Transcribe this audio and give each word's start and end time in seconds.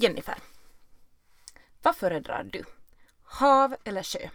Jennifer. 0.00 0.38
Vad 1.82 1.96
föredrar 1.96 2.44
du? 2.44 2.64
Hav 3.22 3.76
eller 3.84 4.02
sjö? 4.02 4.28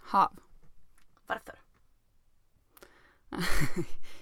Hav. 0.00 0.38
Varför? 1.26 1.54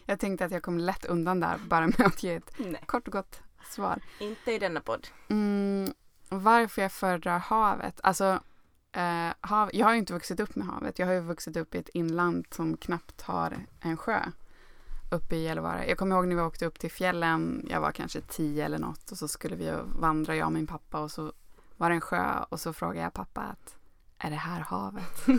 jag 0.07 0.21
tänkte 0.21 0.45
att 0.45 0.53
jag 0.53 0.63
kom 0.63 0.79
lätt 0.79 1.05
undan 1.05 1.41
där 1.41 1.59
bara 1.59 1.87
med 1.87 2.01
att 2.01 2.23
ge 2.23 2.35
ett 2.35 2.53
Nej. 2.59 2.85
kort 2.87 3.07
och 3.07 3.13
gott 3.13 3.41
svar. 3.71 4.01
Inte 4.21 4.53
i 4.53 4.59
denna 4.59 4.81
podd. 4.81 5.09
Mm, 5.29 5.95
varför 6.29 6.83
jag 6.83 6.93
föredrar 6.93 7.39
havet? 7.39 8.01
Alltså, 8.03 8.41
eh, 8.93 9.31
hav, 9.41 9.71
jag 9.73 9.87
har 9.87 9.93
ju 9.93 9.99
inte 9.99 10.13
vuxit 10.13 10.41
upp 10.41 10.57
med 10.57 10.67
havet. 10.67 10.99
Jag 10.99 11.07
har 11.07 11.15
ju 11.15 11.21
vuxit 11.21 11.57
upp 11.57 11.75
i 11.75 11.79
ett 11.79 11.89
inland 11.89 12.47
som 12.51 12.77
knappt 12.77 13.23
har 13.23 13.67
en 13.81 13.97
sjö 13.97 14.21
uppe 15.17 15.37
i 15.37 15.45
Gällivare. 15.45 15.89
Jag 15.89 15.99
kommer 15.99 16.17
ihåg 16.17 16.29
när 16.29 16.37
vi 16.37 16.43
åkte 16.43 16.67
upp 16.67 16.79
till 16.79 16.91
fjällen. 16.91 17.67
Jag 17.71 17.81
var 17.81 17.93
kanske 17.93 18.21
tio 18.21 18.65
eller 18.65 18.79
något 18.79 19.11
och 19.11 19.19
så 19.19 19.29
skulle 19.29 19.57
vi 19.57 19.73
vandra, 19.85 20.37
jag 20.37 20.47
och 20.47 20.53
min 20.53 20.67
pappa 20.67 21.01
och 21.01 21.11
så 21.11 21.33
var 21.77 21.91
det 21.91 21.95
en 21.95 22.01
sjö 22.01 22.45
och 22.49 22.61
så 22.61 22.73
frågade 22.73 23.01
jag 23.01 23.13
pappa 23.13 23.41
att 23.41 23.77
är 24.19 24.31
det 24.31 24.37
här 24.37 24.61
havet? 24.61 25.27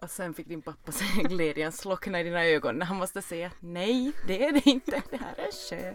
och 0.00 0.10
sen 0.10 0.34
fick 0.34 0.48
din 0.48 0.62
pappa 0.62 0.92
se 0.92 1.04
glädjen 1.22 1.72
slockna 1.72 2.20
i 2.20 2.24
dina 2.24 2.44
ögon 2.44 2.78
när 2.78 2.86
han 2.86 2.96
måste 2.96 3.22
säga 3.22 3.50
nej, 3.60 4.12
det 4.26 4.44
är 4.44 4.52
det 4.52 4.66
inte, 4.66 5.02
det 5.10 5.16
här 5.16 5.34
är 5.38 5.70
sjö. 5.70 5.94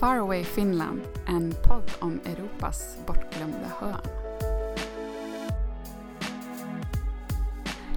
Faraway 0.00 0.44
Finland, 0.44 1.00
en 1.26 1.54
podd 1.64 1.90
om 1.98 2.20
Europas 2.24 2.98
bortglömda 3.06 3.66
hörn. 3.78 4.06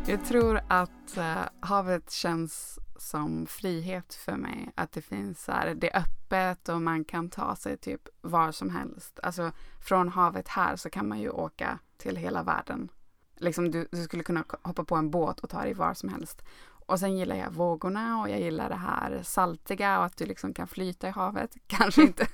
Jag 0.08 0.26
tror 0.26 0.62
att 0.68 1.18
eh, 1.18 1.44
havet 1.60 2.12
känns 2.12 2.80
som 2.98 3.46
frihet 3.46 4.14
för 4.14 4.36
mig. 4.36 4.72
Att 4.76 4.92
det 4.92 5.02
finns 5.02 5.44
så 5.44 5.52
här, 5.52 5.76
det 5.76 5.94
är 5.94 6.00
öppet 6.00 6.70
och 6.70 6.82
man 6.82 7.06
kan 7.06 7.30
ta 7.30 7.56
sig 7.56 7.78
typ 7.78 8.02
var 8.22 8.52
som 8.52 8.70
helst. 8.70 9.20
Alltså 9.24 9.52
från 9.80 10.10
havet 10.10 10.48
här 10.48 10.76
så 10.76 10.90
kan 10.90 11.08
man 11.08 11.20
ju 11.20 11.30
åka 11.30 11.80
till 11.98 12.16
hela 12.16 12.44
världen. 12.44 12.92
Liksom 13.38 13.72
du, 13.72 13.88
du 13.92 14.04
skulle 14.04 14.24
kunna 14.24 14.44
hoppa 14.62 14.84
på 14.84 14.96
en 14.96 15.12
båt 15.12 15.40
och 15.40 15.50
ta 15.50 15.62
dig 15.62 15.74
var 15.74 15.94
som 15.94 16.10
helst. 16.10 16.42
Och 16.92 17.00
sen 17.00 17.18
gillar 17.18 17.36
jag 17.36 17.52
vågorna 17.52 18.22
och 18.22 18.30
jag 18.30 18.40
gillar 18.40 18.70
det 18.70 18.76
här 18.76 19.24
saltiga 19.24 20.00
och 20.00 20.06
att 20.06 20.18
du 20.18 20.26
liksom 20.26 20.54
kan 20.54 20.68
flyta 20.68 21.08
i 21.08 21.12
havet. 21.12 21.56
Kanske 21.68 22.02
inte, 22.02 22.28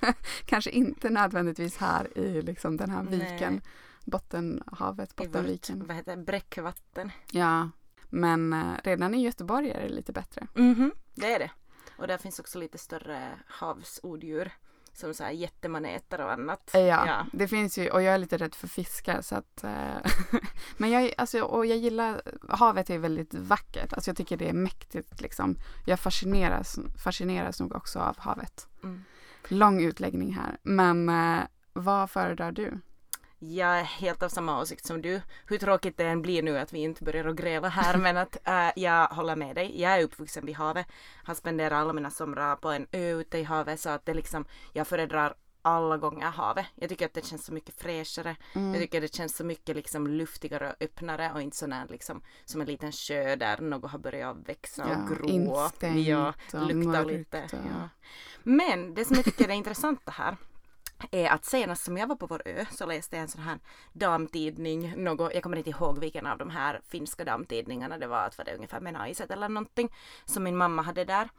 kanske 0.46 0.72
inte 0.72 1.10
nödvändigtvis 1.10 1.78
här 1.78 2.18
i 2.18 2.42
liksom 2.42 2.78
den 2.78 2.90
här 2.90 3.04
viken. 3.04 3.54
Nej. 3.54 3.62
Bottenhavet, 4.06 5.16
Bottenviken. 5.16 5.88
vad 5.88 5.96
heter 5.96 6.16
det? 6.16 6.24
Bräckvatten. 6.24 7.12
Ja, 7.32 7.70
men 8.10 8.54
eh, 8.54 8.74
redan 8.84 9.16
i 9.16 9.24
Göteborg 9.24 9.72
är 9.72 9.82
det 9.82 9.90
lite 9.90 10.12
bättre. 10.12 10.48
Mm 10.56 10.76
-hmm, 10.76 10.92
det 11.14 11.34
är 11.34 11.40
det. 11.40 11.52
Och 11.98 12.08
där 12.08 12.18
finns 12.18 12.40
också 12.40 12.60
lite 12.60 12.78
större 12.78 13.40
havsodjur. 13.48 14.52
Som 14.98 15.14
så 15.14 15.24
här 15.24 15.32
jättemaneter 15.32 16.22
och 16.22 16.32
annat. 16.32 16.70
Ja, 16.74 16.80
ja, 16.80 17.26
det 17.34 17.48
finns 17.48 17.78
ju 17.78 17.90
och 17.90 18.02
jag 18.02 18.14
är 18.14 18.18
lite 18.18 18.38
rädd 18.38 18.56
för 18.56 18.68
fiskar 18.68 19.22
så 19.22 19.36
att 19.36 19.64
eh, 19.64 20.12
Men 20.78 20.92
jag, 20.92 21.14
alltså, 21.18 21.42
och 21.42 21.66
jag 21.66 21.78
gillar 21.78 22.22
Havet 22.50 22.90
är 22.90 22.98
väldigt 22.98 23.34
vackert. 23.34 23.94
Alltså 23.94 24.10
jag 24.10 24.18
tycker 24.18 24.38
det 24.38 24.50
är 24.50 24.54
mäktigt 24.54 25.22
liksom. 25.22 25.56
Jag 25.86 26.00
fascineras, 26.00 26.80
fascineras 27.04 27.60
nog 27.60 27.76
också 27.76 28.00
av 28.00 28.20
havet. 28.20 28.68
Mm. 28.84 29.04
Lång 29.48 29.82
utläggning 29.82 30.34
här. 30.34 30.58
Men 30.64 31.10
eh, 31.10 31.44
vad 31.74 32.12
föredrar 32.12 32.52
du? 32.52 32.80
Jag 33.40 33.80
är 33.80 33.84
helt 33.84 34.24
av 34.24 34.30
samma 34.30 34.62
åsikt 34.62 34.86
som 34.86 35.02
du. 35.02 35.22
Hur 35.48 35.58
tråkigt 35.58 35.98
det 35.98 36.08
än 36.08 36.22
blir 36.22 36.44
nu 36.44 36.58
att 36.58 36.74
vi 36.74 36.80
inte 36.80 37.04
börjar 37.04 37.26
att 37.26 37.36
gräva 37.36 37.68
här 37.68 37.98
men 38.04 38.18
att 38.18 38.48
äh, 38.48 38.70
jag 38.76 39.08
håller 39.08 39.36
med 39.36 39.56
dig. 39.56 39.82
Jag 39.82 40.00
är 40.00 40.04
uppvuxen 40.04 40.46
vid 40.46 40.56
havet. 40.56 40.88
Har 41.24 41.34
spenderat 41.34 41.78
alla 41.78 41.94
mina 41.94 42.12
somrar 42.12 42.56
på 42.56 42.70
en 42.70 42.88
ö 42.92 43.12
ute 43.12 43.38
i 43.38 43.44
havet 43.44 43.80
så 43.80 43.90
att 43.90 44.06
det 44.06 44.14
liksom, 44.14 44.46
jag 44.74 44.88
föredrar 44.88 45.36
alla 45.62 45.98
gånger 45.98 46.26
havet. 46.26 46.66
Jag 46.76 46.90
tycker 46.90 47.06
att 47.06 47.14
det 47.14 47.26
känns 47.26 47.46
så 47.46 47.54
mycket 47.54 47.82
fräschare. 47.82 48.36
Mm. 48.54 48.74
Jag 48.74 48.82
tycker 48.82 48.98
att 48.98 49.12
det 49.12 49.18
känns 49.18 49.36
så 49.36 49.44
mycket 49.44 49.76
liksom 49.76 50.08
luftigare 50.08 50.70
och 50.70 50.76
öppnare 50.80 51.32
och 51.34 51.42
inte 51.42 51.58
sån 51.58 51.74
liksom 51.90 52.22
som 52.46 52.62
en 52.62 52.68
liten 52.68 52.92
sjö 52.92 53.36
där 53.36 53.58
något 53.62 53.92
har 53.92 54.00
börjat 54.00 54.38
växa 54.46 54.84
och 54.84 54.92
ja, 54.92 55.16
gro. 55.16 55.28
Instängt 55.28 56.08
ja, 56.08 56.34
och 56.54 56.74
lukta 56.74 57.04
lite. 57.04 57.44
Och... 57.44 57.54
Ja. 57.54 57.90
Men 58.44 58.94
det 58.94 59.06
som 59.06 59.16
jag 59.16 59.26
tycker 59.26 59.50
är 59.50 59.54
intressant 59.54 60.02
här 60.06 60.38
är 61.12 61.30
att 61.30 61.46
senast 61.46 61.84
som 61.84 61.98
jag 61.98 62.08
var 62.08 62.16
på 62.16 62.28
vår 62.28 62.42
ö 62.46 62.66
så 62.72 62.86
läste 62.86 63.16
jag 63.16 63.24
en 63.24 63.30
sån 63.30 63.42
här 63.42 63.60
damtidning, 63.94 65.04
något, 65.04 65.34
jag 65.34 65.44
kommer 65.44 65.58
inte 65.58 65.70
ihåg 65.70 66.00
vilken 66.00 66.26
av 66.26 66.38
de 66.38 66.50
här 66.50 66.82
finska 66.88 67.24
damtidningarna 67.24 67.98
det 67.98 68.08
var, 68.08 68.26
att 68.26 68.38
var 68.38 68.46
det 68.46 68.56
ungefär 68.56 68.80
Menaiset 68.80 69.32
eller 69.32 69.50
någonting 69.50 69.94
som 70.26 70.44
min 70.44 70.58
mamma 70.58 70.82
hade 70.82 71.06
där. 71.06 71.30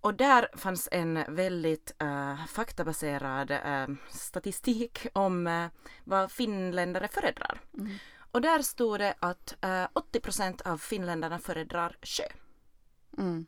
Och 0.00 0.14
där 0.14 0.48
fanns 0.56 0.88
en 0.92 1.24
väldigt 1.28 1.96
uh, 2.02 2.46
faktabaserad 2.46 3.50
uh, 3.50 3.96
statistik 4.08 5.06
om 5.12 5.46
uh, 5.46 5.68
vad 6.04 6.32
finländare 6.32 7.08
föredrar. 7.08 7.60
Mm. 7.78 7.92
Och 8.30 8.40
där 8.40 8.62
stod 8.62 9.00
det 9.00 9.14
att 9.20 9.54
80 9.92 10.20
procent 10.20 10.60
av 10.60 10.78
finländarna 10.78 11.38
föredrar 11.38 11.96
sjö. 12.02 12.24
Mm. 13.18 13.46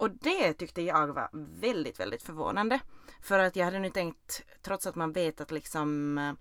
Och 0.00 0.10
det 0.10 0.52
tyckte 0.52 0.82
jag 0.82 1.06
var 1.06 1.28
väldigt, 1.60 2.00
väldigt 2.00 2.22
förvånande. 2.22 2.80
För 3.22 3.38
att 3.38 3.56
jag 3.56 3.64
hade 3.64 3.78
nu 3.78 3.90
tänkt, 3.90 4.42
trots 4.62 4.86
att 4.86 4.94
man 4.94 5.12
vet 5.12 5.40
att 5.40 5.50
liksom 5.50 6.18
eh, 6.18 6.32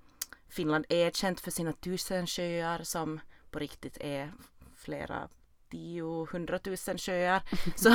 Finland 0.49 0.85
är 0.89 1.11
känt 1.11 1.39
för 1.39 1.51
sina 1.51 1.73
tusen 1.73 2.27
sjöar 2.27 2.83
som 2.83 3.19
på 3.51 3.59
riktigt 3.59 3.97
är 4.01 4.33
flera 4.75 5.29
tio, 5.71 6.27
hundratusen 6.31 6.97
sjöar. 6.97 7.41
Så 7.75 7.89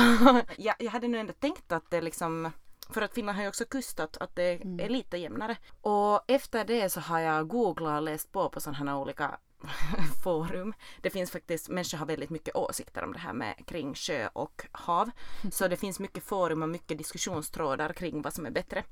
jag, 0.57 0.75
jag 0.79 0.91
hade 0.91 1.07
nu 1.07 1.17
ändå 1.17 1.33
tänkt 1.33 1.71
att 1.71 1.89
det 1.89 2.01
liksom 2.01 2.51
för 2.89 3.01
att 3.01 3.13
Finland 3.13 3.35
har 3.35 3.43
ju 3.43 3.49
också 3.49 3.65
kustat, 3.65 4.17
att 4.17 4.35
det 4.35 4.51
mm. 4.51 4.79
är 4.79 4.89
lite 4.89 5.17
jämnare. 5.17 5.57
Och 5.81 6.23
efter 6.27 6.65
det 6.65 6.89
så 6.89 6.99
har 6.99 7.19
jag 7.19 7.47
googlat 7.47 7.97
och 7.97 8.01
läst 8.01 8.31
på 8.31 8.49
på 8.49 8.59
sådana 8.59 8.91
här 8.91 8.97
olika 8.97 9.39
forum. 10.23 10.73
Det 11.01 11.09
finns 11.09 11.31
faktiskt, 11.31 11.69
människor 11.69 11.97
har 11.97 12.05
väldigt 12.05 12.29
mycket 12.29 12.55
åsikter 12.55 13.03
om 13.03 13.13
det 13.13 13.19
här 13.19 13.33
med 13.33 13.65
kring 13.67 13.95
sjö 13.95 14.29
och 14.33 14.65
hav. 14.71 15.11
Så 15.51 15.67
det 15.67 15.77
finns 15.77 15.99
mycket 15.99 16.23
forum 16.23 16.63
och 16.63 16.69
mycket 16.69 16.97
diskussionstrådar 16.97 17.93
kring 17.93 18.21
vad 18.21 18.33
som 18.33 18.45
är 18.45 18.51
bättre. 18.51 18.83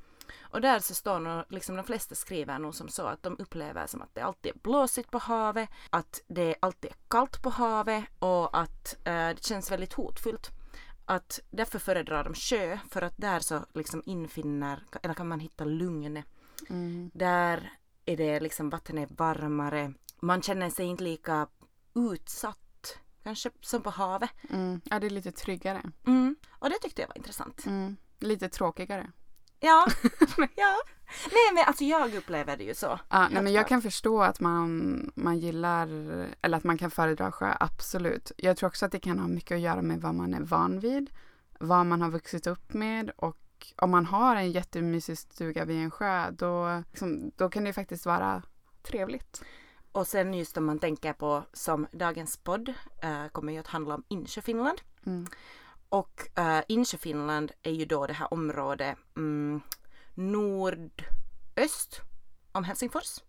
Och 0.42 0.62
där 0.62 0.80
så 0.80 0.94
står 0.94 1.20
nog, 1.20 1.44
liksom 1.50 1.76
de 1.76 1.84
flesta 1.84 2.16
skriver 2.16 2.60
nog 2.60 2.76
som 2.76 2.90
så 2.90 3.06
att 3.06 3.24
de 3.24 3.36
upplever 3.40 3.88
som 3.88 4.02
att 4.02 4.16
det 4.16 4.22
alltid 4.22 4.56
är 4.56 4.60
blåsigt 4.60 5.12
på 5.12 5.18
havet, 5.18 5.70
att 5.90 6.22
det 6.28 6.56
alltid 6.60 6.92
är 6.92 6.96
kallt 7.08 7.42
på 7.42 7.50
havet 7.50 8.04
och 8.20 8.58
att 8.58 8.96
eh, 9.04 9.30
det 9.30 9.46
känns 9.46 9.72
väldigt 9.72 9.94
hotfullt. 9.94 10.50
Att 11.06 11.40
därför 11.50 11.80
föredrar 11.80 12.24
de 12.24 12.34
sjö 12.34 12.80
för 12.90 13.02
att 13.02 13.18
där 13.18 13.40
så 13.40 13.66
liksom 13.74 14.04
infinner, 14.06 14.84
eller 15.04 15.14
kan 15.14 15.28
man 15.28 15.40
hitta 15.40 15.66
lugn. 15.66 16.24
Mm. 16.70 17.12
Där 17.14 17.72
är 18.06 18.18
det 18.18 18.40
liksom, 18.40 18.70
vattnet 18.70 19.12
är 19.12 19.16
varmare, 19.16 19.94
man 20.24 20.42
känner 20.42 20.70
sig 20.70 20.86
inte 20.86 21.04
lika 21.04 21.48
utsatt 21.96 22.98
kanske 23.24 23.50
som 23.62 23.82
på 23.82 23.90
havet. 23.90 24.30
Mm. 24.50 24.82
Ja, 24.84 25.00
det 25.00 25.08
är 25.08 25.10
lite 25.10 25.32
tryggare. 25.32 25.82
Mm. 26.08 26.36
Och 26.50 26.70
det 26.70 26.76
tyckte 26.82 27.02
jag 27.02 27.08
var 27.08 27.18
intressant. 27.18 27.66
Mm. 27.66 27.98
Lite 28.20 28.50
tråkigare. 28.50 29.12
Ja, 29.60 29.88
ja. 30.56 30.76
Nej 31.32 31.54
men 31.54 31.64
alltså 31.68 31.84
jag 31.84 32.16
upplever 32.16 32.58
det 32.58 32.64
ju 32.64 32.74
så. 32.74 33.00
Ja, 33.10 33.28
nej, 33.32 33.44
men 33.44 33.54
jag 33.54 33.68
kan 33.68 33.82
förstå 33.82 34.22
att 34.22 34.40
man, 34.40 35.12
man 35.16 35.40
gillar, 35.40 35.88
eller 36.42 36.58
att 36.58 36.64
man 36.64 36.78
kan 36.78 36.92
föredra 36.92 37.32
sjö, 37.32 37.54
absolut. 37.60 38.32
Jag 38.38 38.58
tror 38.58 38.68
också 38.68 38.86
att 38.86 38.92
det 38.92 39.00
kan 39.00 39.20
ha 39.20 39.28
mycket 39.28 39.56
att 39.56 39.62
göra 39.62 39.82
med 39.82 40.02
vad 40.02 40.16
man 40.16 40.34
är 40.34 40.42
van 40.42 40.80
vid, 40.80 41.10
vad 41.60 41.86
man 41.86 42.02
har 42.02 42.10
vuxit 42.10 42.48
upp 42.48 42.74
med 42.74 43.10
och 43.16 43.38
om 43.76 43.92
man 43.92 44.06
har 44.06 44.36
en 44.36 44.52
jättemysig 44.52 45.18
stuga 45.18 45.66
vid 45.66 45.84
en 45.84 45.92
sjö 45.92 46.32
då, 46.32 46.84
liksom, 46.90 47.32
då 47.36 47.50
kan 47.50 47.64
det 47.64 47.74
faktiskt 47.74 48.06
vara 48.06 48.44
trevligt. 48.84 49.44
Och 49.94 50.08
sen 50.08 50.34
just 50.34 50.58
om 50.58 50.66
man 50.66 50.80
tänker 50.80 51.14
på 51.14 51.44
som 51.54 51.88
dagens 51.92 52.38
podd 52.38 52.74
äh, 53.02 53.28
kommer 53.32 53.54
ju 53.54 53.60
att 53.60 53.68
handla 53.68 53.96
om 53.96 54.04
Insjöfinland. 54.08 54.82
Mm. 55.06 55.28
Och 55.90 56.40
äh, 56.40 56.64
Insjöfinland 56.68 57.52
är 57.64 57.72
ju 57.72 57.86
då 57.86 58.08
det 58.08 58.14
här 58.14 58.34
området 58.34 58.98
mm, 59.18 59.62
nordöst 60.14 62.02
om 62.52 62.64
Helsingfors. 62.64 63.20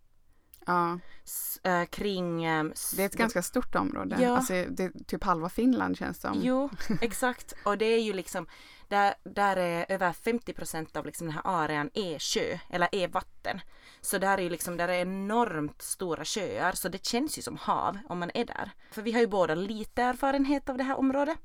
Ja. 0.65 0.99
S 1.23 1.59
äh, 1.63 1.85
kring... 1.85 2.45
Äh, 2.45 2.63
det 2.95 3.01
är 3.01 3.05
ett 3.05 3.17
ganska 3.17 3.41
stort 3.41 3.75
område. 3.75 4.17
Ja. 4.19 4.37
Alltså, 4.37 4.53
det 4.53 4.83
är 4.83 5.03
typ 5.07 5.23
halva 5.23 5.49
Finland 5.49 5.97
känns 5.97 6.19
det 6.19 6.27
som. 6.27 6.41
Jo, 6.41 6.69
exakt. 7.01 7.53
Och 7.65 7.77
det 7.77 7.85
är 7.85 8.01
ju 8.01 8.13
liksom 8.13 8.47
där, 8.87 9.13
där 9.23 9.57
är 9.57 9.85
över 9.89 10.13
50 10.13 10.53
procent 10.53 10.95
av 10.95 11.05
liksom 11.05 11.27
den 11.27 11.35
här 11.35 11.41
arean 11.45 11.89
är 11.93 12.19
sjö 12.19 12.57
eller 12.69 12.89
är 12.91 13.07
vatten. 13.07 13.61
Så 14.01 14.17
där 14.17 14.37
är 14.37 14.41
ju 14.41 14.49
liksom, 14.49 14.77
där 14.77 14.87
är 14.87 15.01
enormt 15.01 15.81
stora 15.81 16.25
sjöar 16.25 16.71
så 16.71 16.89
det 16.89 17.05
känns 17.05 17.37
ju 17.37 17.41
som 17.41 17.57
hav 17.57 17.97
om 18.09 18.19
man 18.19 18.31
är 18.33 18.45
där. 18.45 18.71
För 18.91 19.01
vi 19.01 19.11
har 19.11 19.19
ju 19.19 19.27
båda 19.27 19.55
lite 19.55 20.01
erfarenhet 20.03 20.69
av 20.69 20.77
det 20.77 20.83
här 20.83 20.99
området. 20.99 21.37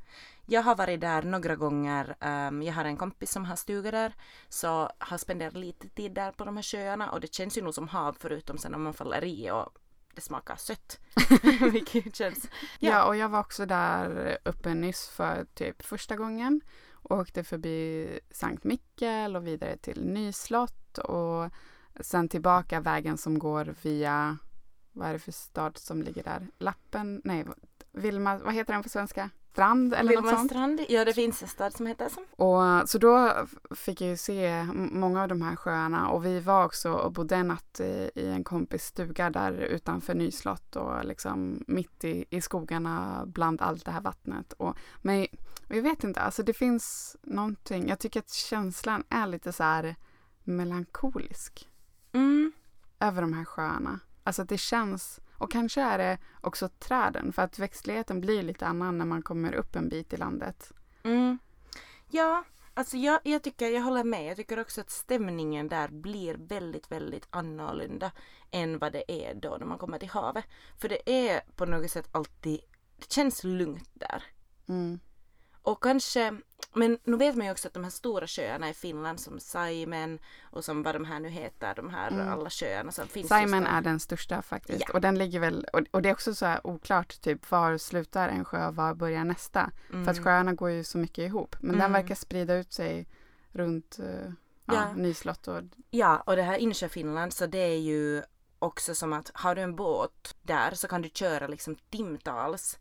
Jag 0.47 0.63
har 0.63 0.77
varit 0.77 1.01
där 1.01 1.23
några 1.23 1.57
gånger. 1.57 2.17
Um, 2.21 2.63
jag 2.63 2.75
har 2.75 2.85
en 2.85 2.97
kompis 2.97 3.31
som 3.31 3.45
har 3.45 3.57
stuga 3.57 3.91
där. 3.91 4.15
Så 4.49 4.91
har 4.99 5.19
spenderat 5.19 5.55
lite 5.55 5.89
tid 5.89 6.13
där 6.13 6.33
på 6.33 6.45
de 6.45 6.57
här 6.57 6.63
sjöarna 6.63 7.11
och 7.11 7.21
det 7.21 7.35
känns 7.35 7.59
ju 7.59 7.63
nog 7.63 7.75
som 7.75 7.89
hav 7.89 8.17
förutom 8.21 8.59
sen 8.59 8.75
om 8.75 8.83
man 8.83 8.95
faller 8.95 9.25
i 9.25 9.51
och 9.51 9.69
det 10.15 10.21
smakar 10.21 10.57
sött. 10.57 10.99
Vilket 11.73 12.17
känns... 12.17 12.49
Ja. 12.79 12.91
ja, 12.91 13.05
och 13.05 13.17
jag 13.17 13.29
var 13.29 13.41
också 13.41 13.67
där 13.67 14.39
uppe 14.45 14.75
nyss 14.75 15.09
för 15.09 15.47
typ 15.55 15.83
första 15.83 16.17
gången 16.17 16.61
och 17.11 17.19
åkte 17.19 17.45
förbi 17.45 18.09
Sankt 18.31 18.65
Mikkel 18.65 19.37
och 19.37 19.47
vidare 19.47 19.77
till 19.77 20.05
Nyslott 20.05 20.99
och 20.99 21.51
sen 22.01 22.29
tillbaka 22.29 22.81
vägen 22.81 23.19
som 23.19 23.39
går 23.39 23.75
via, 23.83 24.39
vad 24.93 25.09
är 25.09 25.13
det 25.13 25.19
för 25.19 25.33
stad 25.33 25.79
som 25.79 26.03
ligger 26.03 26.23
där? 26.23 26.47
Lappen? 26.59 27.21
Nej, 27.25 27.45
Vilma, 27.93 28.39
vad 28.39 28.55
heter 28.55 28.73
den 28.73 28.83
på 28.83 28.89
svenska? 28.89 29.31
Strand 29.53 29.95
eller 29.95 30.15
något 30.15 30.31
sånt. 30.31 30.51
Strand, 30.51 30.81
ja 30.89 31.05
det 31.05 31.13
finns 31.13 31.43
en 31.43 31.49
stad 31.49 31.73
som 31.73 31.87
heter 31.87 32.09
så. 32.09 32.45
Och, 32.45 32.89
så 32.89 32.99
då 32.99 33.47
fick 33.75 34.01
jag 34.01 34.11
ju 34.11 34.17
se 34.17 34.65
många 34.75 35.23
av 35.23 35.29
de 35.29 35.43
här 35.43 35.57
sjöarna 35.57 36.09
och 36.09 36.27
vi 36.27 36.41
var 36.41 36.65
också 36.65 36.93
och 36.93 37.13
bodde 37.13 37.37
en 37.37 37.49
natt 37.49 37.81
i, 37.81 38.11
i 38.15 38.27
en 38.27 38.45
kompis 38.45 38.85
stuga 38.85 39.31
där 39.31 39.53
utanför 39.53 40.15
Nyslott 40.15 40.77
och 40.77 41.05
liksom 41.05 41.65
mitt 41.67 42.05
i, 42.05 42.25
i 42.31 42.41
skogarna 42.41 43.25
bland 43.27 43.63
allt 43.63 43.85
det 43.85 43.91
här 43.91 44.01
vattnet. 44.01 44.53
Och, 44.53 44.77
men 45.03 45.27
jag 45.69 45.83
vet 45.83 46.05
inte, 46.05 46.21
alltså 46.21 46.43
det 46.43 46.55
finns 46.55 47.17
någonting, 47.23 47.89
jag 47.89 47.99
tycker 47.99 48.21
att 48.21 48.31
känslan 48.31 49.05
är 49.09 49.27
lite 49.27 49.53
så 49.53 49.63
här 49.63 49.97
melankolisk. 50.45 51.69
Mm. 52.13 52.53
Över 53.01 53.23
de 53.23 53.33
här 53.33 53.45
sjöarna. 53.45 54.01
Alltså 54.25 54.43
att 54.43 54.49
det 54.49 54.59
känns 54.59 55.21
och 55.41 55.51
kanske 55.51 55.83
är 55.83 55.99
det 55.99 56.19
också 56.41 56.69
träden 56.69 57.33
för 57.33 57.43
att 57.43 57.59
växtligheten 57.59 58.21
blir 58.21 58.43
lite 58.43 58.67
annan 58.67 58.99
när 58.99 59.05
man 59.05 59.23
kommer 59.23 59.55
upp 59.55 59.77
en 59.77 59.89
bit 59.89 60.13
i 60.13 60.17
landet. 60.17 60.73
Mm. 61.03 61.39
Ja, 62.11 62.45
alltså 62.75 62.97
jag, 62.97 63.21
jag 63.25 63.43
tycker, 63.43 63.71
jag 63.71 63.83
håller 63.83 64.05
med. 64.05 64.27
Jag 64.31 64.37
tycker 64.37 64.61
också 64.61 64.81
att 64.81 64.91
stämningen 64.91 65.69
där 65.69 65.89
blir 65.89 66.35
väldigt, 66.35 66.93
väldigt 66.93 67.27
annorlunda 67.31 68.13
än 68.51 68.79
vad 68.79 68.93
det 68.93 69.13
är 69.13 69.35
då 69.35 69.57
när 69.61 69.67
man 69.67 69.79
kommer 69.79 69.99
till 69.99 70.11
havet. 70.11 70.45
För 70.79 70.89
det 70.89 71.31
är 71.31 71.41
på 71.57 71.67
något 71.67 71.91
sätt 71.91 72.09
alltid, 72.13 72.61
det 72.99 73.13
känns 73.13 73.45
lugnt 73.45 73.91
där. 73.95 74.25
Mm. 74.69 75.01
Och 75.63 75.83
kanske, 75.83 76.37
men 76.75 76.99
nu 77.05 77.17
vet 77.17 77.37
man 77.37 77.47
ju 77.47 77.53
också 77.53 77.69
att 77.69 77.75
de 77.75 77.85
här 77.85 77.91
stora 77.91 78.27
sjöarna 78.27 78.71
i 78.71 78.75
Finland 78.75 79.21
som 79.21 79.41
Saimen 79.41 80.19
och 80.43 80.65
som 80.65 80.83
vad 80.83 80.95
de 80.95 81.05
här 81.05 81.21
nu 81.21 81.29
heter, 81.29 81.75
de 81.75 81.91
här 81.91 82.11
mm. 82.11 82.29
alla 82.29 82.51
sjöarna 82.51 82.93
som 82.93 83.09
finns. 83.09 83.29
Saimen 83.29 83.67
är 83.67 83.83
den 83.83 84.01
största 84.01 84.43
faktiskt 84.43 84.85
ja. 84.89 84.95
och 84.95 85.01
den 85.01 85.19
ligger 85.19 85.41
väl, 85.41 85.67
och, 85.73 85.81
och, 85.91 86.03
det 86.03 86.09
är 86.09 86.13
också 86.13 86.35
så 86.35 86.47
här 86.47 86.67
oklart 86.67 87.21
typ 87.21 87.51
var 87.51 87.79
slutar 87.79 88.29
en 88.29 88.45
sjö 88.45 88.67
och 88.67 88.77
var 88.77 88.95
börjar 88.95 89.25
nästa. 89.25 89.71
Mm. 89.91 90.05
För 90.05 90.11
att 90.11 90.17
mm. 90.17 90.25
sjöarna 90.25 90.53
går 90.53 90.71
ju 90.71 90.85
så 90.85 90.99
mycket 90.99 91.19
ihop 91.19 91.57
men 91.61 91.71
mm. 91.71 91.81
den 91.81 91.93
verkar 91.93 92.15
sprida 92.15 92.55
ut 92.55 92.73
sig 92.73 93.07
runt 93.53 93.99
uh, 94.01 94.33
ja, 94.65 94.75
ja. 94.75 94.93
Nyslott 94.93 95.49
och... 95.49 95.63
Ja 95.91 96.23
och 96.27 96.37
det 96.37 96.43
här 96.43 96.57
insjö 96.57 96.89
Finland 96.89 97.33
så 97.33 97.47
det 97.47 97.59
är 97.59 97.79
ju 97.79 98.23
också 98.59 98.95
som 98.95 99.13
att 99.13 99.31
har 99.35 99.55
du 99.55 99.63
en 99.63 99.77
båt 99.77 100.37
där 100.43 100.71
så 100.75 100.89
kan 100.89 101.03
du 101.03 101.09
köra 101.09 101.47
liksom 101.47 101.77
timtals 101.91 102.79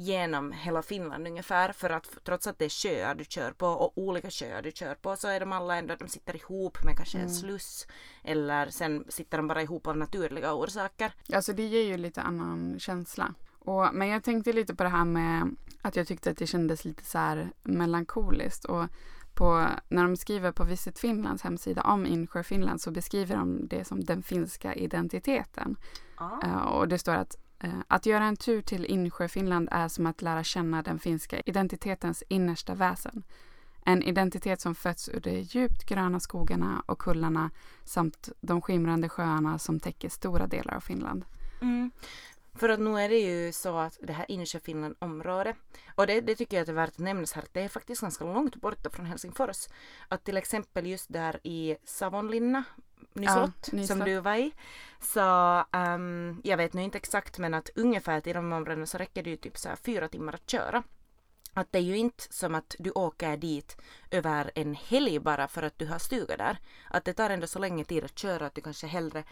genom 0.00 0.52
hela 0.52 0.82
Finland 0.82 1.26
ungefär 1.26 1.72
för 1.72 1.90
att 1.90 2.18
trots 2.24 2.46
att 2.46 2.58
det 2.58 2.64
är 2.64 2.68
sjöar 2.68 3.14
du 3.14 3.24
kör 3.24 3.52
på 3.52 3.66
och 3.66 3.98
olika 3.98 4.30
sjöar 4.30 4.62
du 4.62 4.72
kör 4.72 4.94
på 4.94 5.16
så 5.16 5.28
är 5.28 5.40
de 5.40 5.52
alla 5.52 5.76
ändå, 5.76 5.94
de 5.98 6.08
sitter 6.08 6.36
ihop 6.36 6.84
med 6.84 6.96
kanske 6.96 7.18
en 7.18 7.24
mm. 7.24 7.34
sluss 7.34 7.86
eller 8.24 8.70
sen 8.70 9.04
sitter 9.08 9.36
de 9.36 9.48
bara 9.48 9.62
ihop 9.62 9.86
av 9.86 9.96
naturliga 9.96 10.54
orsaker. 10.54 11.12
Alltså 11.32 11.52
det 11.52 11.66
ger 11.66 11.82
ju 11.82 11.96
lite 11.96 12.22
annan 12.22 12.78
känsla. 12.78 13.34
Och, 13.58 13.94
men 13.94 14.08
jag 14.08 14.24
tänkte 14.24 14.52
lite 14.52 14.74
på 14.74 14.82
det 14.82 14.88
här 14.88 15.04
med 15.04 15.56
att 15.82 15.96
jag 15.96 16.06
tyckte 16.06 16.30
att 16.30 16.36
det 16.36 16.46
kändes 16.46 16.84
lite 16.84 17.04
så 17.04 17.18
här 17.18 17.52
melankoliskt 17.62 18.64
och 18.64 18.86
på, 19.34 19.66
när 19.88 20.02
de 20.02 20.16
skriver 20.16 20.52
på 20.52 20.64
Visit 20.64 20.98
Finlands 20.98 21.42
hemsida 21.42 21.82
om 21.82 22.06
Insjö 22.06 22.42
Finland 22.42 22.80
så 22.80 22.90
beskriver 22.90 23.36
de 23.36 23.68
det 23.68 23.84
som 23.84 24.04
den 24.04 24.22
finska 24.22 24.74
identiteten. 24.74 25.76
Ah. 26.14 26.46
Uh, 26.46 26.62
och 26.62 26.88
det 26.88 26.98
står 26.98 27.14
att 27.14 27.36
Eh, 27.60 27.70
att 27.88 28.06
göra 28.06 28.24
en 28.24 28.36
tur 28.36 28.62
till 28.62 28.84
Insjöfinland 28.84 29.68
är 29.72 29.88
som 29.88 30.06
att 30.06 30.22
lära 30.22 30.44
känna 30.44 30.82
den 30.82 30.98
finska 30.98 31.40
identitetens 31.40 32.22
innersta 32.28 32.74
väsen. 32.74 33.22
En 33.84 34.02
identitet 34.02 34.60
som 34.60 34.74
fötts 34.74 35.08
ur 35.08 35.20
de 35.20 35.40
djupt 35.40 35.84
gröna 35.84 36.20
skogarna 36.20 36.82
och 36.86 36.98
kullarna 36.98 37.50
samt 37.84 38.28
de 38.40 38.60
skimrande 38.60 39.08
sjöarna 39.08 39.58
som 39.58 39.80
täcker 39.80 40.08
stora 40.08 40.46
delar 40.46 40.74
av 40.74 40.80
Finland. 40.80 41.24
Mm. 41.60 41.90
För 42.60 42.68
att 42.68 42.80
nu 42.80 43.00
är 43.00 43.08
det 43.08 43.18
ju 43.18 43.52
så 43.52 43.78
att 43.78 43.98
det 44.02 44.12
här 44.12 44.30
Insjö 44.30 44.60
Finland 44.60 44.96
område 44.98 45.54
och 45.94 46.06
det, 46.06 46.20
det, 46.20 46.36
tycker 46.36 46.56
jag 46.56 46.62
att 46.62 46.66
det 46.66 46.72
är 46.72 46.74
värt 46.74 46.88
att 46.88 46.98
nämnas 46.98 47.32
här 47.32 47.42
att 47.42 47.54
det 47.54 47.60
är 47.60 47.68
faktiskt 47.68 48.00
ganska 48.00 48.24
långt 48.24 48.56
borta 48.56 48.90
från 48.90 49.06
Helsingfors. 49.06 49.68
Att 50.08 50.24
till 50.24 50.36
exempel 50.36 50.86
just 50.86 51.12
där 51.12 51.40
i 51.42 51.76
Savonlinna 51.84 52.64
Nyslott, 53.12 53.68
ja, 53.72 53.86
som 53.86 53.98
du 53.98 54.20
var 54.20 54.36
i. 54.36 54.52
Så 55.00 55.58
um, 55.72 56.40
jag 56.44 56.56
vet 56.56 56.72
nu 56.72 56.82
inte 56.82 56.98
exakt 56.98 57.38
men 57.38 57.54
att 57.54 57.70
ungefär 57.74 58.20
till 58.20 58.34
de 58.34 58.52
områdena 58.52 58.86
så 58.86 58.98
räcker 58.98 59.22
det 59.22 59.30
ju 59.30 59.36
typ 59.36 59.58
så 59.58 59.68
här 59.68 59.76
fyra 59.76 60.08
timmar 60.08 60.34
att 60.34 60.50
köra. 60.50 60.82
Att 61.54 61.72
det 61.72 61.78
är 61.78 61.82
ju 61.82 61.96
inte 61.96 62.24
som 62.30 62.54
att 62.54 62.76
du 62.78 62.90
åker 62.90 63.36
dit 63.36 63.76
över 64.10 64.50
en 64.54 64.74
helg 64.74 65.18
bara 65.18 65.48
för 65.48 65.62
att 65.62 65.78
du 65.78 65.86
har 65.86 65.98
stuga 65.98 66.36
där. 66.36 66.58
Att 66.90 67.04
det 67.04 67.14
tar 67.14 67.30
ändå 67.30 67.46
så 67.46 67.58
länge 67.58 67.84
tid 67.84 68.04
att 68.04 68.18
köra 68.18 68.46
att 68.46 68.54
du 68.54 68.60
kanske 68.60 68.86
hellre 68.86 69.24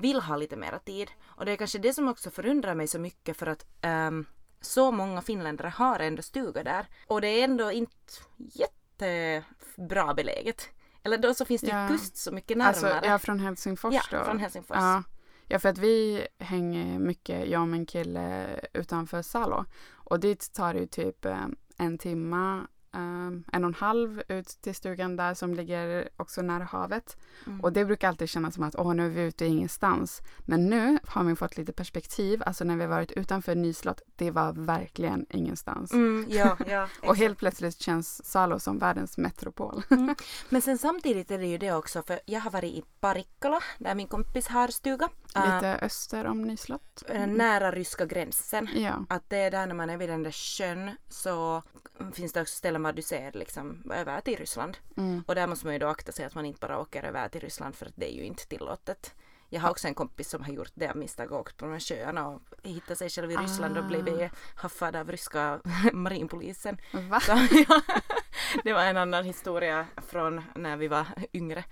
vill 0.00 0.20
ha 0.20 0.36
lite 0.36 0.56
mera 0.56 0.78
tid. 0.78 1.10
Och 1.24 1.44
det 1.44 1.52
är 1.52 1.56
kanske 1.56 1.78
det 1.78 1.92
som 1.92 2.08
också 2.08 2.30
förundrar 2.30 2.74
mig 2.74 2.86
så 2.86 2.98
mycket 2.98 3.36
för 3.36 3.46
att 3.46 3.66
um, 3.82 4.26
så 4.60 4.90
många 4.90 5.22
finländare 5.22 5.68
har 5.68 5.98
ändå 5.98 6.22
stuga 6.22 6.64
där. 6.64 6.86
Och 7.06 7.20
det 7.20 7.28
är 7.28 7.44
ändå 7.44 7.72
inte 7.72 7.96
jättebra 8.36 10.14
beläget. 10.14 10.68
Eller 11.02 11.18
då 11.18 11.34
så 11.34 11.44
finns 11.44 11.60
det 11.60 11.68
ja. 11.68 11.88
kust 11.88 12.16
så 12.16 12.32
mycket 12.32 12.60
alltså, 12.60 12.82
närmare. 12.82 12.98
Alltså, 12.98 13.10
ja, 13.10 13.18
från 13.18 13.40
Helsingfors 13.40 13.94
ja, 13.94 14.18
då? 14.18 14.24
från 14.24 14.38
Helsingfors. 14.38 14.76
Ja. 14.76 15.02
ja, 15.46 15.58
för 15.58 15.68
att 15.68 15.78
vi 15.78 16.26
hänger 16.38 16.98
mycket, 16.98 17.48
jag 17.48 17.60
och 17.60 17.68
min 17.68 17.86
kille, 17.86 18.60
utanför 18.72 19.22
Salo. 19.22 19.64
Och 19.92 20.20
dit 20.20 20.52
tar 20.52 20.74
det 20.74 20.80
ju 20.80 20.86
typ 20.86 21.24
eh, 21.24 21.46
en 21.76 21.98
timma 21.98 22.66
um, 22.92 23.44
en 23.52 23.64
och 23.64 23.68
en 23.68 23.74
halv 23.74 24.22
ut 24.28 24.46
till 24.46 24.74
stugan 24.74 25.16
där 25.16 25.34
som 25.34 25.54
ligger 25.54 26.08
också 26.16 26.42
nära 26.42 26.64
havet. 26.64 27.16
Mm. 27.46 27.60
Och 27.60 27.72
det 27.72 27.84
brukar 27.84 28.08
alltid 28.08 28.28
kännas 28.28 28.54
som 28.54 28.64
att 28.64 28.76
åh, 28.76 28.94
nu 28.94 29.06
är 29.06 29.10
vi 29.10 29.22
ute 29.22 29.46
ingenstans. 29.46 30.22
Men 30.38 30.66
nu 30.66 30.98
har 31.06 31.22
man 31.22 31.36
fått 31.36 31.56
lite 31.56 31.72
perspektiv, 31.72 32.42
alltså 32.46 32.64
när 32.64 32.76
vi 32.76 32.86
varit 32.86 33.12
utanför 33.12 33.54
Nyslott, 33.54 34.02
det 34.16 34.30
var 34.30 34.52
verkligen 34.52 35.26
ingenstans. 35.30 35.92
Mm, 35.92 36.26
ja, 36.28 36.56
ja, 36.66 36.88
och 37.02 37.16
helt 37.16 37.38
plötsligt 37.38 37.80
känns 37.80 38.24
Salo 38.26 38.58
som 38.58 38.78
världens 38.78 39.18
metropol. 39.18 39.82
mm. 39.90 40.14
Men 40.48 40.62
sen 40.62 40.78
samtidigt 40.78 41.30
är 41.30 41.38
det 41.38 41.46
ju 41.46 41.58
det 41.58 41.72
också, 41.72 42.02
för 42.02 42.20
jag 42.26 42.40
har 42.40 42.50
varit 42.50 42.72
i 42.74 42.84
Parikkala, 43.00 43.60
där 43.78 43.94
min 43.94 44.06
kompis 44.08 44.48
har 44.48 44.68
stuga. 44.68 45.08
Lite 45.34 45.76
uh, 45.80 45.84
öster 45.84 46.24
om 46.24 46.42
Nyslott. 46.42 47.02
Mm. 47.08 47.34
Nära 47.34 47.72
ryska 47.72 48.06
gränsen. 48.06 48.68
Ja. 48.74 49.04
Att 49.08 49.30
det 49.30 49.36
är 49.36 49.50
där 49.50 49.66
när 49.66 49.74
man 49.74 49.90
är 49.90 49.96
vid 49.96 50.08
den 50.08 50.22
där 50.22 50.30
sjön 50.30 50.90
så 51.08 51.62
finns 52.12 52.32
det 52.32 52.40
också 52.40 52.56
ställen 52.56 52.82
var 52.82 52.92
du 52.92 53.02
ser 53.02 53.32
liksom 53.32 53.92
över 53.94 54.20
till 54.20 54.36
Ryssland. 54.36 54.76
Mm. 54.96 55.24
Och 55.26 55.34
där 55.34 55.46
måste 55.46 55.66
man 55.66 55.72
ju 55.72 55.78
då 55.78 55.86
akta 55.86 56.12
sig 56.12 56.24
att 56.24 56.34
man 56.34 56.46
inte 56.46 56.60
bara 56.60 56.78
åker 56.78 57.02
över 57.02 57.28
till 57.28 57.40
Ryssland 57.40 57.74
för 57.74 57.86
att 57.86 57.96
det 57.96 58.12
är 58.12 58.16
ju 58.16 58.24
inte 58.24 58.46
tillåtet. 58.46 59.14
Jag 59.52 59.60
har 59.60 59.70
också 59.70 59.88
en 59.88 59.94
kompis 59.94 60.30
som 60.30 60.42
har 60.42 60.52
gjort 60.52 60.72
det 60.74 60.88
av 60.88 60.96
misstag 60.96 61.32
och 61.32 61.40
åkt 61.40 61.56
på 61.56 61.64
de 61.64 61.72
här 61.72 61.80
sjöarna 61.80 62.28
och 62.28 62.40
hittat 62.62 62.98
sig 62.98 63.10
själv 63.10 63.30
i 63.30 63.36
Ryssland 63.36 63.76
ah. 63.76 63.80
och 63.80 63.86
blivit 63.86 64.30
haffad 64.54 64.96
av 64.96 65.10
ryska 65.10 65.60
marinpolisen. 65.92 66.80
Va? 67.10 67.20
Så, 67.20 67.32
ja, 67.68 67.80
det 68.64 68.72
var 68.72 68.84
en 68.84 68.96
annan 68.96 69.24
historia 69.24 69.86
från 69.96 70.42
när 70.54 70.76
vi 70.76 70.88
var 70.88 71.06
yngre. 71.32 71.64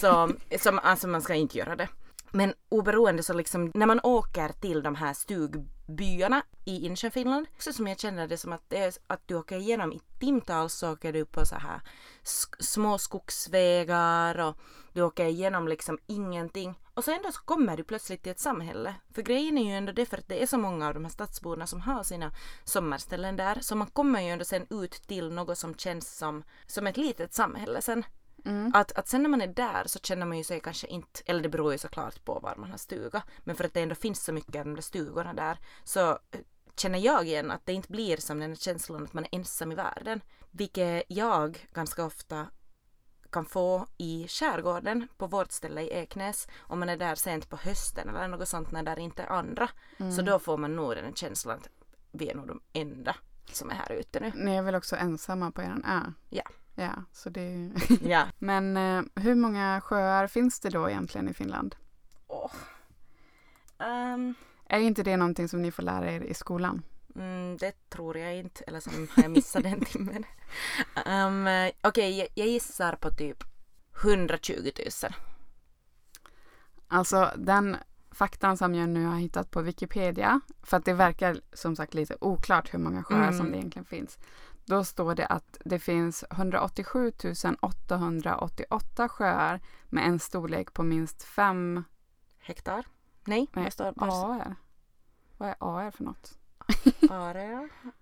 Så 0.00 0.32
som, 0.58 0.78
alltså 0.78 1.08
man 1.08 1.22
ska 1.22 1.34
inte 1.34 1.58
göra 1.58 1.76
det. 1.76 1.88
Men 2.32 2.54
oberoende 2.68 3.22
så 3.22 3.32
liksom 3.32 3.70
när 3.74 3.86
man 3.86 4.00
åker 4.02 4.48
till 4.48 4.82
de 4.82 4.94
här 4.94 5.14
stugbyarna 5.14 6.42
i 6.64 6.86
Inchefinland 6.86 7.46
så 7.58 7.72
som 7.72 7.86
jag 7.86 8.00
känner 8.00 8.28
det 8.28 8.36
som 8.38 8.52
att 8.52 8.62
det 8.68 8.78
är 8.78 8.92
att 9.06 9.28
du 9.28 9.34
åker 9.34 9.56
igenom 9.56 9.92
i 9.92 10.00
timtals 10.20 10.74
så 10.74 10.92
åker 10.92 11.12
du 11.12 11.24
på 11.24 11.46
så 11.46 11.54
här 11.54 11.80
små 12.58 12.98
skogsvägar 12.98 14.38
och 14.38 14.56
du 14.92 15.02
åker 15.02 15.24
igenom 15.24 15.68
liksom 15.68 15.98
ingenting. 16.06 16.74
Och 16.94 17.04
så 17.04 17.10
ändå 17.10 17.32
så 17.32 17.40
kommer 17.40 17.76
du 17.76 17.84
plötsligt 17.84 18.22
till 18.22 18.32
ett 18.32 18.40
samhälle. 18.40 18.94
För 19.14 19.22
grejen 19.22 19.58
är 19.58 19.64
ju 19.64 19.76
ändå 19.76 19.92
det 19.92 20.06
för 20.06 20.18
att 20.18 20.28
det 20.28 20.42
är 20.42 20.46
så 20.46 20.58
många 20.58 20.88
av 20.88 20.94
de 20.94 21.04
här 21.04 21.10
stadsborna 21.10 21.66
som 21.66 21.80
har 21.80 22.02
sina 22.02 22.32
sommarställen 22.64 23.36
där. 23.36 23.58
Så 23.60 23.76
man 23.76 23.86
kommer 23.86 24.20
ju 24.20 24.28
ändå 24.28 24.44
sen 24.44 24.66
ut 24.70 24.92
till 24.92 25.32
något 25.32 25.58
som 25.58 25.74
känns 25.74 26.16
som, 26.16 26.44
som 26.66 26.86
ett 26.86 26.96
litet 26.96 27.34
samhälle 27.34 27.82
sen. 27.82 28.04
Mm. 28.44 28.70
Att, 28.74 28.92
att 28.92 29.08
sen 29.08 29.22
när 29.22 29.30
man 29.30 29.40
är 29.40 29.46
där 29.46 29.84
så 29.86 29.98
känner 29.98 30.26
man 30.26 30.38
ju 30.38 30.44
sig 30.44 30.60
kanske 30.60 30.86
inte, 30.86 31.22
eller 31.26 31.40
det 31.42 31.48
beror 31.48 31.72
ju 31.72 31.78
såklart 31.78 32.24
på 32.24 32.38
var 32.38 32.54
man 32.56 32.70
har 32.70 32.78
stuga, 32.78 33.22
men 33.38 33.56
för 33.56 33.64
att 33.64 33.74
det 33.74 33.80
ändå 33.80 33.94
finns 33.94 34.24
så 34.24 34.32
mycket 34.32 34.56
av 34.56 34.64
de 34.64 34.74
där 34.74 34.82
stugorna 34.82 35.32
där 35.32 35.58
så 35.84 36.10
eh, 36.10 36.40
känner 36.76 36.98
jag 36.98 37.26
igen 37.26 37.50
att 37.50 37.66
det 37.66 37.72
inte 37.72 37.92
blir 37.92 38.16
som 38.16 38.40
den 38.40 38.50
här 38.50 38.56
känslan 38.56 39.04
att 39.04 39.12
man 39.12 39.24
är 39.24 39.28
ensam 39.32 39.72
i 39.72 39.74
världen. 39.74 40.20
Vilket 40.50 41.02
jag 41.08 41.66
ganska 41.72 42.04
ofta 42.04 42.46
kan 43.32 43.44
få 43.44 43.86
i 43.98 44.26
skärgården 44.28 45.08
på 45.16 45.26
vårt 45.26 45.52
ställe 45.52 45.82
i 45.82 45.90
Eknäs 45.90 46.48
om 46.58 46.78
man 46.78 46.88
är 46.88 46.96
där 46.96 47.14
sent 47.14 47.48
på 47.48 47.56
hösten 47.56 48.08
eller 48.08 48.28
något 48.28 48.48
sånt 48.48 48.70
när 48.70 48.82
det 48.82 49.02
inte 49.02 49.22
är 49.22 49.26
andra. 49.26 49.68
Mm. 49.96 50.12
Så 50.12 50.22
då 50.22 50.38
får 50.38 50.56
man 50.56 50.76
nog 50.76 50.94
den 50.94 51.14
känslan 51.14 51.58
att 51.58 51.68
vi 52.12 52.30
är 52.30 52.34
nog 52.34 52.46
de 52.46 52.60
enda 52.72 53.16
som 53.52 53.70
är 53.70 53.74
här 53.74 53.92
ute 53.92 54.20
nu. 54.20 54.32
Ni 54.34 54.56
är 54.56 54.62
väl 54.62 54.74
också 54.74 54.96
ensamma 54.96 55.50
på 55.50 55.62
er 55.62 55.80
ö? 55.84 56.12
Ja. 56.30 56.42
Ja, 56.74 57.04
så 57.12 57.30
det 57.30 57.70
ja. 58.02 58.26
Men 58.38 58.76
eh, 58.76 59.02
hur 59.14 59.34
många 59.34 59.80
sjöar 59.80 60.26
finns 60.26 60.60
det 60.60 60.70
då 60.70 60.90
egentligen 60.90 61.28
i 61.28 61.34
Finland? 61.34 61.76
Oh. 62.26 62.52
Um. 63.78 64.34
Är 64.68 64.78
inte 64.78 65.02
det 65.02 65.16
någonting 65.16 65.48
som 65.48 65.62
ni 65.62 65.70
får 65.70 65.82
lära 65.82 66.12
er 66.12 66.20
i 66.20 66.34
skolan? 66.34 66.82
Mm, 67.16 67.56
det 67.56 67.90
tror 67.90 68.16
jag 68.16 68.36
inte, 68.36 68.64
eller 68.64 68.80
så 68.80 68.90
har 68.90 69.22
jag 69.22 69.30
missat 69.30 69.62
den 69.62 69.80
timmen. 69.80 70.24
Um, 71.06 71.42
Okej, 71.42 71.74
okay, 71.82 72.10
jag, 72.10 72.28
jag 72.34 72.46
gissar 72.46 72.96
på 72.96 73.10
typ 73.10 73.44
120 74.04 74.70
000. 75.02 75.12
Alltså 76.88 77.30
den 77.36 77.76
faktan 78.10 78.56
som 78.56 78.74
jag 78.74 78.88
nu 78.88 79.04
har 79.06 79.18
hittat 79.18 79.50
på 79.50 79.62
Wikipedia, 79.62 80.40
för 80.62 80.76
att 80.76 80.84
det 80.84 80.92
verkar 80.92 81.40
som 81.52 81.76
sagt 81.76 81.94
lite 81.94 82.16
oklart 82.20 82.74
hur 82.74 82.78
många 82.78 83.02
sjöar 83.02 83.22
mm. 83.22 83.38
som 83.38 83.50
det 83.50 83.56
egentligen 83.56 83.86
finns. 83.86 84.18
Då 84.64 84.84
står 84.84 85.14
det 85.14 85.26
att 85.26 85.58
det 85.64 85.78
finns 85.78 86.24
187 86.30 87.12
888 87.60 89.08
sjöar 89.08 89.60
med 89.88 90.06
en 90.06 90.18
storlek 90.18 90.72
på 90.72 90.82
minst 90.82 91.22
5 91.22 91.84
hektar. 92.38 92.86
Nej, 93.24 93.46
Nej 93.52 93.64
det 93.64 93.70
står 93.70 93.94
AR. 93.96 94.54
Vad 95.36 95.48
är 95.48 95.56
AR 95.58 95.90
för 95.90 96.04
något? 96.04 96.38